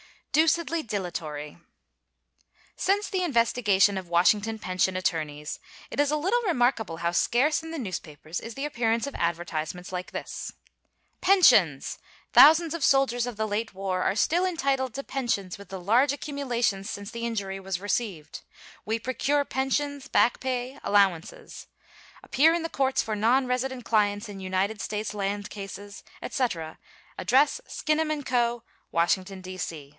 Doosedly 0.33 0.81
Dilatory. 0.81 1.57
Since 2.77 3.09
the 3.09 3.21
investigation 3.21 3.97
of 3.97 4.07
Washington 4.07 4.57
pension 4.59 4.95
attorneys, 4.95 5.59
it 5.91 5.99
is 5.99 6.09
a 6.09 6.15
little 6.15 6.41
remarkable 6.43 6.97
how 6.97 7.11
scarce 7.11 7.61
in 7.61 7.71
the 7.71 7.77
newspapers 7.77 8.39
is 8.39 8.55
the 8.55 8.63
appearance 8.65 9.05
of 9.05 9.13
advertisements 9.15 9.91
like 9.91 10.11
this. 10.11 10.53
Pensions! 11.19 11.99
Thousands 12.31 12.73
of 12.73 12.83
soldiers 12.83 13.27
of 13.27 13.35
the 13.35 13.45
late 13.47 13.75
war 13.75 14.01
are 14.03 14.15
still 14.15 14.45
entitled 14.45 14.93
to 14.95 15.03
pensions 15.03 15.57
with 15.57 15.67
the 15.67 15.81
large 15.81 16.13
accumulations 16.13 16.89
since 16.89 17.11
the 17.11 17.25
injury 17.27 17.59
was 17.59 17.81
received. 17.81 18.41
We 18.85 18.99
procure 18.99 19.43
pensions, 19.43 20.07
back 20.07 20.39
pay, 20.39 20.79
allowances. 20.81 21.67
Appear 22.23 22.53
in 22.53 22.63
the 22.63 22.69
courts 22.69 23.03
for 23.03 23.15
nonresident 23.15 23.83
clients 23.83 24.29
in 24.29 24.39
United 24.39 24.79
States 24.81 25.13
land 25.13 25.49
cases, 25.51 26.03
etc. 26.23 26.79
Address 27.19 27.59
Skinnem 27.67 28.25
& 28.25 28.25
Co., 28.25 28.63
Washington, 28.93 29.41
D. 29.41 29.59